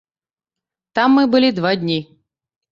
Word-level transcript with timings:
Там 0.99 1.15
мы 1.19 1.23
былі 1.37 1.53
два 1.61 1.71
дні. 1.85 2.01